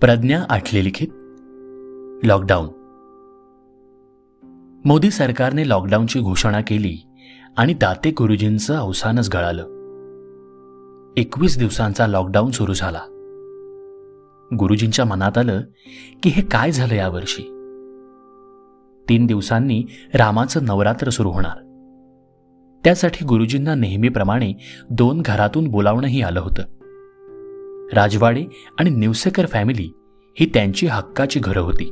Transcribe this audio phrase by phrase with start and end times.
[0.00, 1.08] प्रज्ञा आठले लिखित?
[2.26, 2.68] लॉकडाऊन
[4.84, 6.96] मोदी सरकारने लॉकडाऊनची घोषणा केली
[7.56, 9.62] आणि दाते गुरुजींचं अवसानच गळालं.
[11.16, 13.00] एकवीस दिवसांचा लॉकडाऊन सुरू झाला.
[14.58, 15.60] गुरुजींच्या मनात आलं
[16.22, 17.42] की हे काय झालं यावर्षी?
[19.08, 21.56] तीन दिवसांनी रामाचं नवरात्र सुरू होणार.
[22.84, 24.52] त्यासाठी गुरुजींना नेहमीप्रमाणे
[24.90, 26.62] दोन घरातून बोलावणंही आलं होतं.
[27.94, 28.44] राजवाडे
[28.78, 29.92] आणि निवसेकर फॅमिली
[30.40, 31.90] ही त्यांची हक्काची घरं होती.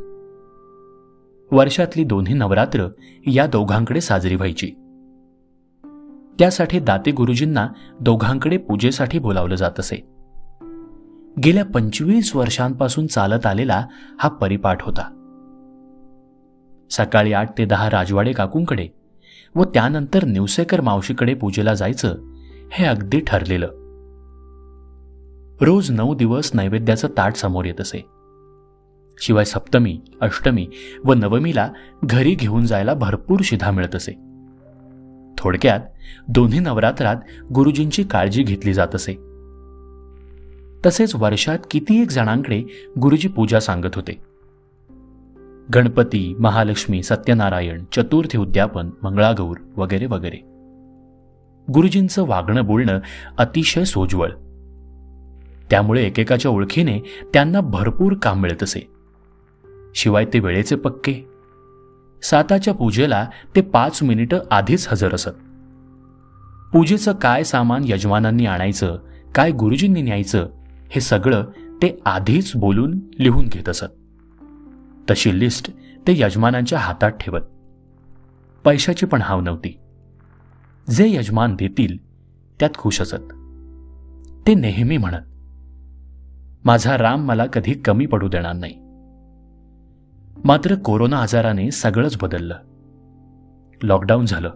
[1.56, 2.88] वर्षातली दोन्ही नवरात्र
[3.26, 4.66] या दोघांकडे साजरी व्हायची.
[6.38, 7.68] त्यासाठी दाते गुरुजींना
[8.00, 9.96] दोघांकडे पूजेसाठी बोलावलं जात असे.
[11.44, 13.86] गेल्या पंचवीस वर्षांपासून चालत आलेला
[14.20, 15.14] हा परिपाठ होता.
[16.90, 18.88] सकाळी आठ ते दहा राजवाडे काकूंकडे
[19.54, 22.16] व त्यानंतर निवसेकर मावशीकडे पूजेला जायचं
[22.72, 23.87] हे अगदी ठरलेलं.
[25.60, 28.04] रोज नऊ दिवस नैवेद्याचं ताट समोर येत असे.
[29.18, 30.68] शिवाय सप्तमी अष्टमी
[31.04, 31.70] व नवमीला
[32.04, 34.12] घरी घेऊन जायला भरपूर शिधा मिळत असे.
[35.38, 35.80] थोडक्यात
[36.28, 37.16] दोन्ही नवरात्रात
[37.54, 39.12] गुरुजींची काळजी घेतली जात असे.
[40.86, 42.62] तसेच वर्षात किती एक जणांकडे
[42.98, 44.18] गुरुजी पूजा सांगत होते.
[45.74, 50.36] गणपती महालक्ष्मी सत्यनारायण चतुर्थी उद्यापन मंगळागौर वगैरे वगैरे.
[51.72, 52.98] गुरुजींचं वागणं बोलणं
[53.38, 54.30] अतिशय सोज्वळ.
[55.70, 57.00] त्यामुळे एकेकाच्या ओळखीने
[57.34, 58.90] त्यांना भरपूर काम मिळत असे.
[59.94, 61.28] शिवाय ते वेळेचे पक्के.
[62.22, 65.28] साताच्या पूजेला ते पाच मिनिटं आधीच हजर असत.
[66.72, 68.98] पूजेचं काय सामान यजमानांनी आणायचं
[69.34, 70.48] काय गुरुजींनी न्यायचं
[70.90, 71.42] हे सगळं
[71.82, 73.84] ते आधीच बोलून लिहून घेत असत.
[75.10, 75.70] तशी लिस्ट
[76.06, 77.40] ते यजमानांच्या हातात ठेवत.
[78.64, 79.78] पैशाची पण हाव नव्हती.
[80.90, 81.96] जे यजमान देतील
[82.60, 83.32] त्यात खुश असत.
[84.46, 85.37] ते नेहमी म्हणत
[86.64, 88.74] माझा राम मला कधी कमी पडू देणार नाही.
[90.44, 92.56] मात्र कोरोना आजाराने सगळंच बदललं.
[93.82, 94.50] लॉकडाऊन झालं.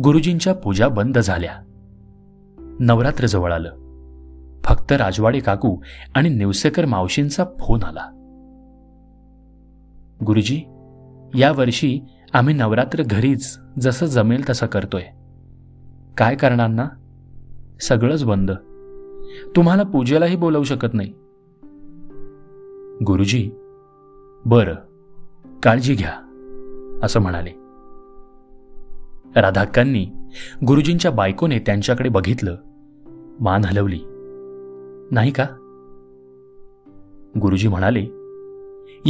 [0.00, 1.52] गुरुजींच्या पूजा बंद झाल्या.
[2.80, 3.70] नवरात्र जवळ आलं.
[4.64, 5.76] फक्त राजवाडे काकू
[6.14, 8.10] आणि निवसेकर मावशींचा फोन आला.
[10.26, 10.56] गुरुजी
[11.34, 12.00] यावर्षी
[12.32, 15.02] आम्ही नवरात्र घरीच जसं जमेल तसं करतोय.
[16.16, 16.88] काय करणार ना
[17.80, 18.50] सगळंच बंद.
[19.56, 21.12] तुम्हाला पूजेलाही बोलावू शकत नाही.
[23.06, 23.50] गुरुजी
[24.44, 24.74] बरं
[25.62, 26.12] काळजी घ्या
[27.02, 27.50] असं म्हणाले.
[29.40, 30.06] राधाक्कांनी
[30.66, 32.56] गुरुजींच्या बायकोने त्यांच्याकडे बघितलं
[33.40, 34.00] मान हलवली.
[35.10, 35.46] नाही का?
[37.42, 38.06] गुरुजी म्हणाले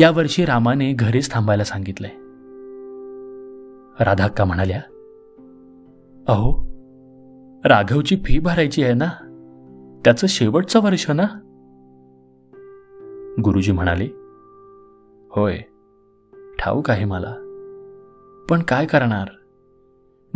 [0.01, 2.11] यावर्षी रामाने घरीच थांबायला सांगितलंय.
[4.05, 4.81] राधाक्का म्हणाल्या
[6.29, 6.67] अहो
[7.65, 9.24] राघवची फी भरायची आहे ना?
[10.05, 11.27] त्याचं शेवटचं वर्ष ना?
[13.45, 14.05] गुरुजी म्हणाले
[15.31, 15.59] होय
[16.59, 17.35] ठाऊक आहे मला.
[18.51, 19.29] पण काय करणार?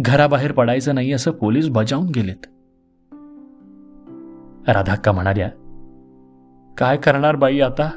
[0.01, 2.47] घराबाहेर पडायचं नाही असं पोलीस बजावून गेलेत.
[4.69, 5.49] राधाक्का म्हणाल्या
[6.79, 7.91] काय करणार बाई आता?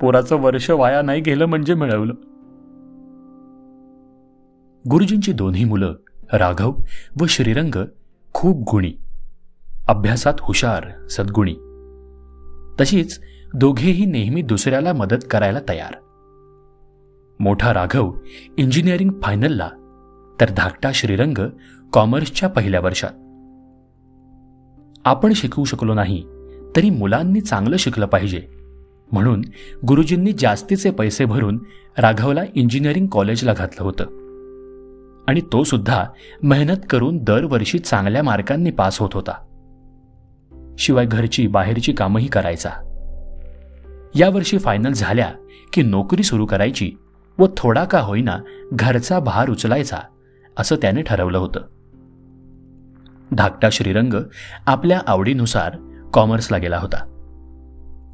[0.00, 2.14] पोराचं वर्ष वाया नाही गेलं म्हणजे मिळवलं.
[4.90, 5.94] गुरुजींची दोन्ही मुलं
[6.32, 6.72] राघव
[7.20, 7.84] व श्रीरंग
[8.34, 8.92] खूप गुणी.
[9.90, 11.54] अभ्यासात हुशार सद्गुणी.
[12.80, 13.20] तशीच
[13.54, 15.94] दोघेही नेहमी दुसऱ्याला मदत करायला तयार.
[17.40, 18.12] मोठा राघव
[18.58, 19.68] इंजिनिअरिंग फायनलला
[20.40, 21.38] तर धाकटा श्रीरंग
[21.92, 23.10] कॉमर्सच्या पहिल्या वर्षात.
[25.04, 26.24] आपण शिकवू शकलो नाही
[26.76, 28.42] तरी मुलांनी चांगलं शिकलं पाहिजे.
[29.12, 29.42] म्हणून
[29.88, 31.64] गुरुजींनी जास्तीचे पैसे भरून
[31.98, 34.04] राघवला इंजिनिअरिंग कॉलेजला घातलं होतं.
[35.28, 36.04] आणि तो सुद्धा
[36.42, 39.46] मेहनत करून दरवर्षी चांगल्या मार्कांनी पास होत होता.
[40.80, 42.70] शिवाय घरची बाहेरची कामही करायचा.
[44.14, 45.32] यावर्षी फायनल झाल्या
[45.72, 46.92] की नोकरी सुरू करायची
[47.38, 48.38] व थोडा का होईना
[48.72, 49.98] घरचा भार उचलायचा
[50.56, 51.60] असं त्याने ठरवलं होतं.
[53.32, 54.14] धाकटा श्रीरंग
[54.66, 55.76] आपल्या आवडीनुसार
[56.12, 57.06] कॉमर्सला गेला होता.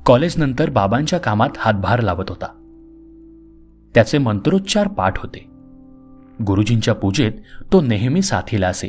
[0.06, 2.46] कॉलेजनंतर बाबांच्या कामात हातभार लावत होता.
[3.94, 5.46] त्याचे मंत्रोच्चार पाठ होते.
[6.46, 7.32] गुरुजींच्या पूजेत
[7.72, 8.88] तो नेहमी साथीला असे.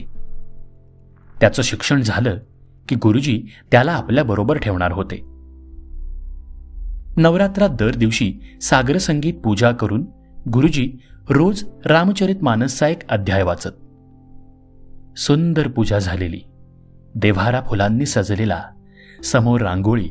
[1.40, 2.38] त्याचं शिक्षण झालं
[2.90, 5.38] की गुरुजी त्याला आपल्याबरोबर ठेवणार होते.
[7.22, 10.06] नवरात्रात दर दिवशी सागर संगीत पूजा करून
[10.54, 10.94] गुरुजी
[11.30, 13.70] रोज रामचरित मानसचा एक अध्याय वाचत.
[15.20, 16.40] सुंदर पूजा झालेली.
[17.16, 18.64] देव्हारा फुलांनी सजलेला.
[19.24, 20.10] समोर रांगोळी.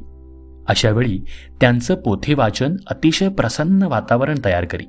[0.68, 1.24] अशावेळी
[1.60, 4.84] त्यांचं पोथी वाचन अतिशय प्रसन्न वातावरण तयार करी.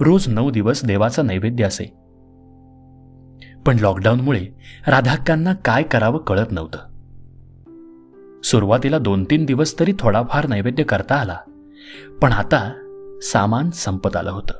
[0.00, 1.99] रोज नऊ दिवस देवाचा नैवेद्य असे.
[3.66, 4.46] पण लॉकडाऊनमुळे
[4.86, 6.78] राधाक्कांना काय करावं कळत नव्हतं.
[8.42, 11.36] सुरुवातीला दोन तीन दिवस तरी थोडाफार नैवेद्य करता आला
[12.22, 12.72] पण आता
[13.22, 14.54] सामान संपत आलं होतं.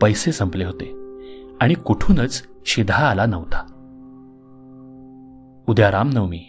[0.00, 1.18] पैसे संपले होते
[1.60, 3.60] आणि कुठूनच शिधा आला नव्हता.
[5.68, 6.44] उद्या रामनवमी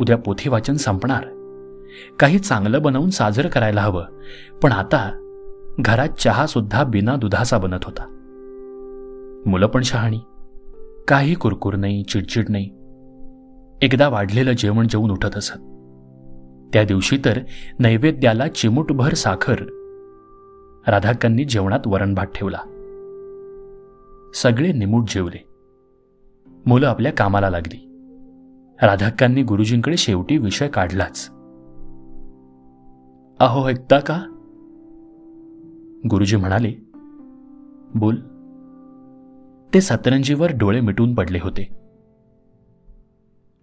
[0.00, 1.24] उद्या पोथी वाचन संपणार.
[2.18, 4.04] काही चांगलं बनवून साजरं करायला हवं
[4.62, 5.10] पण आता
[5.80, 8.04] घरात चहा सुद्धा बिना दुधाचा बनत होता.
[9.46, 10.20] मुलं पण शहाणी
[11.10, 12.66] काही कुरकुर नाही चिडचिड नाही.
[13.82, 15.56] एकदा वाढलेलं जेवण जेवून उठत असत.
[16.72, 17.40] त्या दिवशी तर
[17.78, 19.56] नैवेद्याला चिमूटभर साखर.
[20.86, 22.58] राधाकांनी जेवणात वरणभात ठेवला.
[24.34, 25.44] सगळे निमूट जेवले.
[26.66, 27.86] मुलं आपल्या कामाला लागली.
[28.82, 31.28] राधाक्कांनी गुरुजींकडे शेवटी विषय काढलाच.
[33.40, 34.22] अहो ऐकता का?
[36.10, 36.72] गुरुजी म्हणाले.
[37.94, 38.16] बोल.
[39.74, 41.80] ते सतरंजीवर डोळे मिटून पडले होते.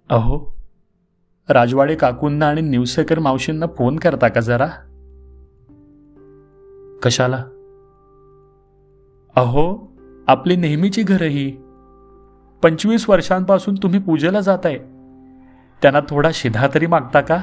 [0.09, 0.57] अहो
[1.49, 4.67] राजवाडे काकूंना आणि निवसेकर मावशींना फोन करता का जरा?
[7.03, 7.37] कशाला?
[9.35, 9.91] अहो
[10.27, 11.51] आपली नेहमीची घरं ही.
[12.63, 14.77] पंचवीस वर्षांपासून तुम्ही पूजेला जाताय.
[15.81, 17.41] त्यांना थोडा शिधा तरी मागता का?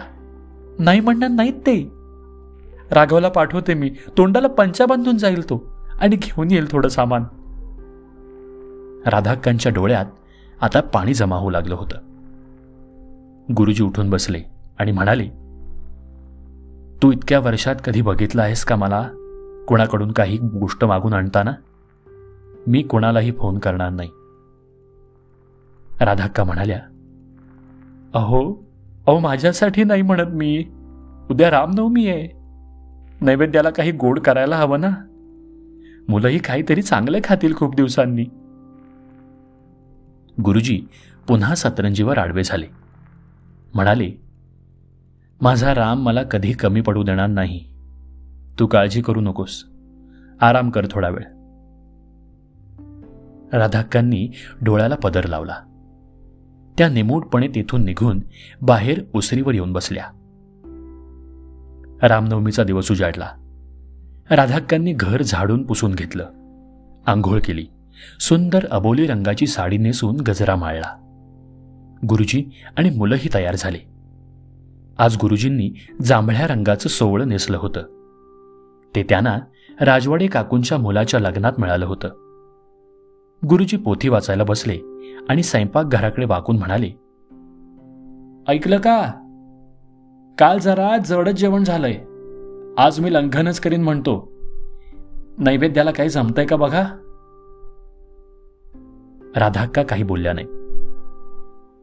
[0.79, 1.91] नाही म्हणणार नाहीत ते.
[2.91, 3.91] राघवला पाठवते मी.
[4.19, 5.65] तोंडाला पंचा बांधून जाईल तो.
[6.01, 7.25] आणि घेऊन येईल थोडं सामान.
[9.07, 10.07] राधाक्कांच्या डोळ्यात
[10.61, 11.99] आता पाणी जमा होऊ लागलं होतं.
[13.57, 14.43] गुरुजी उठून बसले
[14.79, 15.29] आणि म्हणाले
[17.03, 19.09] तू इतक्या वर्षात कधी बघितलं आहेस का मला?
[19.69, 21.53] कोणाकडून काही गोष्ट मागून आणताना?
[22.67, 24.09] मी कोणालाही फोन करणार नाही.
[26.01, 26.81] राधाक्का म्हणाल्या
[28.15, 28.65] अहो
[29.07, 30.67] अहो माझ्यासाठी नाही म्हणत मी.
[31.31, 32.29] उद्या रामनवमी आहे.
[33.21, 34.91] नैवेद्याला काही गोड करायला हवं ना?
[36.09, 38.25] मुलंही काहीतरी चांगलं खातील खूप दिवसांनी.
[40.43, 40.87] गुरुजी
[41.29, 42.67] पुन्हा सतरंजीवर आडवे झाले.
[43.75, 44.11] म्हणाले
[45.41, 47.65] माझा राम मला कधी कमी पडू देणार नाही.
[48.59, 49.65] तू काळजी करू नकोस.
[50.41, 51.25] आराम कर थोडा वेळ.
[53.59, 54.29] राधाक्कांनी
[54.63, 55.57] डोळ्याला पदर लावला.
[56.79, 58.21] त्या निमूटपणे तेथून निघून
[58.63, 60.05] बाहेर उसरीवर येऊन बसल्या.
[62.03, 63.29] रामनवमीचा दिवस उजाडला.
[64.31, 66.25] राधाक्कांनी घर झाडून पुसून घेतलं.
[67.07, 67.67] आंघोळ केली.
[68.21, 71.01] सुंदर अबोली रंगाची साडी नेसून गजरा माळला.
[72.09, 73.79] गुरुजी आणि मुलंही तयार झाले.
[74.99, 77.81] आज गुरुजींनी जांभळ्या रंगाचं सोवळं नेसलं होतं.
[78.95, 79.39] ते त्यांना
[79.81, 82.09] राजवाडे काकूंच्या मुलाच्या लग्नात मिळालं होतं.
[83.49, 84.79] गुरुजी पोथी वाचायला बसले
[85.29, 86.91] आणि स्वयंपाक घराकडे वाकून म्हणाले
[88.49, 89.11] ऐकलं का?
[90.39, 91.95] काल जरा जडच जेवण झालंय.
[92.79, 94.33] आज मी लंघनच करीन म्हणतो.
[95.39, 96.85] नैवेद्याला काही जमतंय का बघा?
[99.37, 100.47] राधाक्का काही बोलल्या नाही.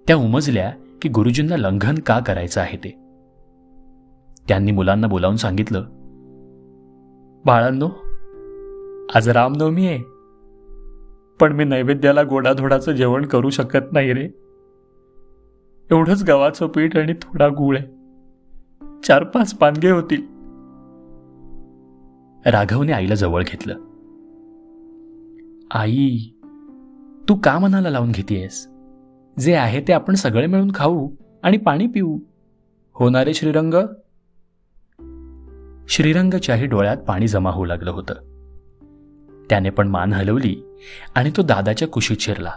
[0.08, 2.90] त्या उमजल्या की गुरुजींना लंघन का करायचं आहे ते.
[4.48, 5.86] त्यांनी मुलांना बोलावून सांगितलं
[7.46, 7.90] बाळांनो
[9.16, 9.98] आज रामनवमी आहे.
[11.40, 14.30] पण मी नैवेद्याला गोडाधोडाचं जेवण करू शकत नाही रे.
[15.92, 17.88] एवढंच गव्हाचं पीठ आणि थोडा गुळ आहे.
[19.04, 20.22] चार पाच पानगे होतील.
[22.46, 23.78] राघवने आईला जवळ घेतलं.
[25.72, 26.18] आई
[27.30, 28.68] तू का मनाला लावून घेतेयस?
[29.40, 31.10] जे आहे ते आपण सगळे मिळून खाऊ
[31.44, 32.18] आणि पाणी पिऊ.
[32.94, 33.74] होणारे श्रीरंग?
[35.90, 38.14] श्रीरंगच्याही डोळ्यात पाणी जमा होऊ लागलं होतं.
[39.50, 40.78] त्याने पण मान हलवली
[41.16, 42.52] आणि तो दादाच्या कुशीत शिरला.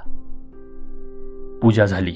[1.63, 2.15] पूजा झाली.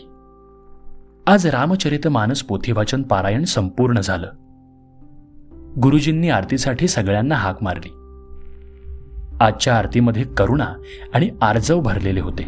[1.26, 4.32] आज रामचरित मानस पोथीवाचन पारायण संपूर्ण झालं.
[5.82, 7.97] गुरुजींनी आरतीसाठी सगळ्यांना हाक मारली.
[9.40, 10.66] आजच्या आरतीमध्ये करुणा
[11.14, 12.44] आणि आर्जव भरलेले होते.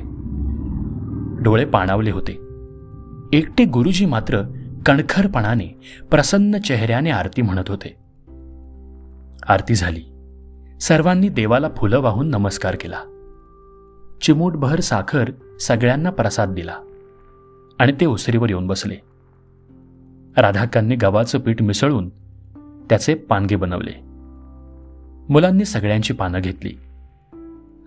[1.43, 2.33] डोळे पाणावले होते.
[3.33, 4.43] एकटे गुरुजी मात्र
[4.87, 5.67] कणखरपणाने
[6.11, 7.89] प्रसन्न चेहऱ्याने आरती म्हणत होते.
[9.49, 10.05] आरती झाली.
[10.81, 12.99] सर्वांनी देवाला फुलं वाहून नमस्कार केला.
[14.23, 15.31] चिमूटभर साखर
[15.61, 16.77] सगळ्यांना प्रसाद दिला
[17.79, 18.97] आणि ते ओसरीवर येऊन बसले.
[20.37, 22.09] राधाकांनी गव्हाचं पीठ मिसळून
[22.91, 24.10] त्याचे पानगे बनवले.
[25.31, 26.73] मुलांनी सगळ्यांची पानं घेतली.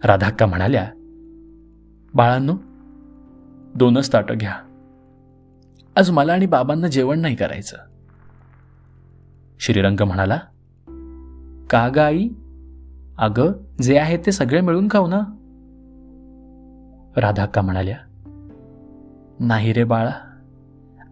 [0.03, 0.91] राधाक्का म्हणाल्या
[2.13, 2.57] बाळांनो
[3.75, 4.53] दोनच ताटं घ्या.
[5.95, 7.77] आज मला आणि बाबांना जेवण नाही करायचं.
[9.59, 10.35] श्रीरंग म्हणाला
[11.69, 12.29] का ग आई?
[13.17, 15.19] अगं जे आहे ते सगळे मिळून खाऊ ना.
[17.17, 17.97] राधाक्का म्हणाल्या
[19.39, 20.11] नाही रे बाळा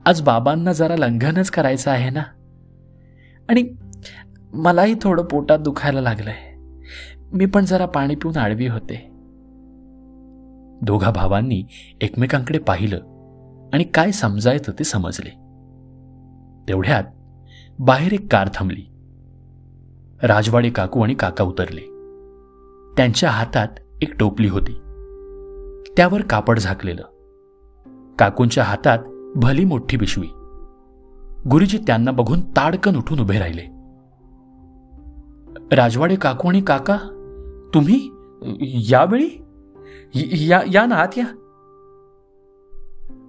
[0.06, 2.24] आज बाबांना जरा लंघनच करायचं आहे ना.
[3.50, 3.74] आणि
[4.54, 6.56] मलाही थोडं पोटात दुखायला लागलंय.
[7.34, 9.08] मी पण जरा पाणी पिऊन आडवी होते.
[10.82, 11.64] दोघा भावांनी
[12.02, 12.98] एकमेकांकडे पाहिलं
[13.74, 15.30] आणि काय समजायचं ते समजले.
[16.68, 17.04] तेवढ्यात
[17.80, 18.86] बाहेर एक कार थांबली.
[20.24, 21.82] राजवाडे काकू आणि काका उतरले.
[22.98, 23.68] त्यांच्या हातात
[24.02, 24.74] एक टोपली होती.
[25.98, 27.04] त्यावर कापड झाकलेलं.
[28.20, 29.00] काकूंच्या हातात
[29.36, 30.28] भली मोठी पिशवी.
[31.50, 33.81] गुरुजी त्यांना बघून ताडकन उठून उभे राहिले.
[35.72, 36.98] राजवाडे काकू आणि काका
[37.74, 38.10] तुम्ही
[38.90, 39.30] यावेळी?
[40.50, 41.26] या या ना आत या.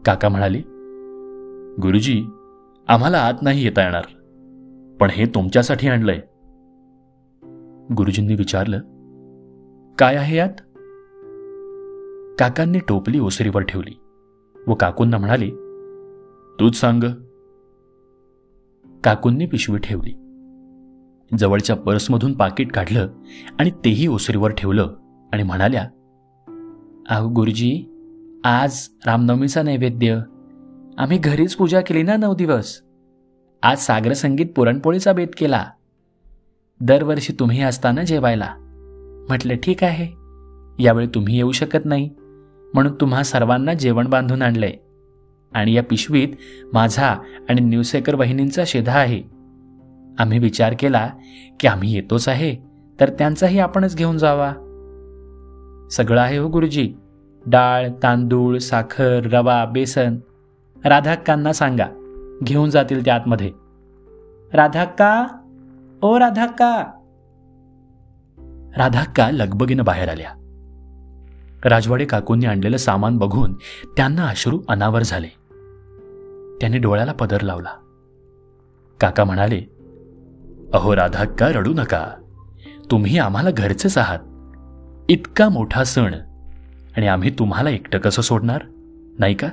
[0.07, 0.59] काका म्हणाले
[1.83, 2.25] गुरुजी
[2.89, 4.05] आम्हाला आत नाही येता येणार
[5.01, 6.21] पण हे तुमच्यासाठी आणलंय.
[7.95, 8.79] गुरुजींनी विचारलं
[9.99, 10.61] काय आहे यात?
[12.39, 14.01] काकांनी टोपली ओसरीवर ठेवली
[14.67, 15.51] व काकूंना म्हणाले
[16.61, 17.05] तूच सांग.
[19.05, 20.22] काकूंनी पिशवी ठेवली.
[21.39, 23.09] जवळच्या पर्समधून पाकिट काढलं
[23.59, 24.95] आणि तेही ओसरीवर ठेवलं
[25.33, 25.83] आणि म्हणाल्या
[27.09, 27.89] अहो गुरुजी
[28.45, 30.21] आज रामनवमीचा नैवेद्य.
[30.99, 32.83] आम्ही घरीच पूजा केली ना नऊ दिवस?
[33.63, 35.67] आज सागर संगीत पुरणपोळीचा बेत केला.
[36.81, 38.55] दरवर्षी तुम्ही असताना जेवायला.
[39.29, 40.07] म्हटलं ठीक आहे.
[40.83, 42.11] यावेळी तुम्ही येऊ शकत नाही.
[42.75, 44.73] म्हणून तुम्हा सर्वांना जेवण बांधून आणलंय.
[45.53, 46.29] आणि या पिशवीत
[46.73, 47.09] माझा
[47.49, 49.42] आणि न्यूसेकर वहिनींचा शेधा आहे.
[50.19, 51.11] आम्ही विचार केला
[51.61, 52.57] की आम्ही येतोच आहे
[53.01, 54.53] तर त्यांचाही आपणच घेऊन जावा.
[55.91, 56.95] सगळं आहे हो गुरुजी.
[57.47, 60.17] डाळ तांदूळ साखर रवा बेसन.
[60.85, 61.87] राधाक्कांना सांगा
[62.45, 63.51] घेऊन जातील त्या आतमध्ये.
[64.53, 65.27] राधाक्का
[66.03, 66.85] ओ राधाक्का.
[68.77, 70.31] राधाक्का लगबगीनं बाहेर आल्या.
[71.65, 73.55] राजवाडे काकूंनी आणलेलं सामान बघून
[73.97, 75.29] त्यांना अश्रू अनावर झाले.
[76.61, 77.71] त्यांनी डोळ्याला पदर लावला.
[79.01, 79.82] काका म्हणाले
[80.75, 82.07] अहो राधाक्का रडू नका.
[82.91, 84.19] तुम्ही आम्हाला घरचेच आहात.
[85.09, 86.15] इतका मोठा सण.
[86.97, 88.63] आणि आम्ही तुम्हाला एकटं कसं सोडणार?
[89.19, 89.49] नाही का?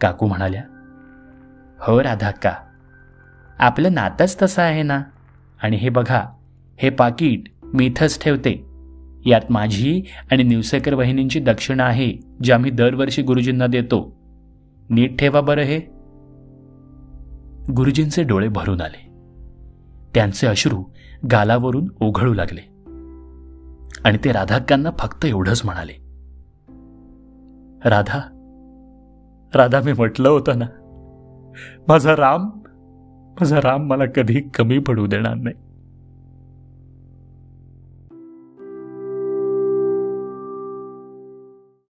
[0.00, 0.62] काकू म्हणाल्या
[1.80, 2.52] हो राधाक्का.
[3.58, 5.02] आपलं नातंच तसं आहे ना?
[5.62, 6.24] आणि हे बघा
[6.78, 8.66] हे पाकिट मी इथंच ठेवते.
[9.26, 10.02] यात माझी
[10.32, 14.16] आणि निवसेकर वहिनींची दक्षिणा आहे जी आम्ही दरवर्षी गुरुजींना देतो.
[14.90, 15.78] नीट ठेवा बरं हे.
[17.72, 19.09] गुरुजींचे डोळे भरून आले.
[20.14, 20.84] त्यांचे अश्रू
[21.32, 22.60] गालावरून ओघळू लागले.
[24.04, 25.92] आणि ते राधाक्कांना फक्त एवढंच म्हणाले.
[27.84, 28.36] राधा
[29.54, 30.66] राधा मी म्हटलं होतं ना
[31.88, 32.50] माझा राम
[33.40, 35.56] माझा राम मला कधी कमी पडू देणार नाही.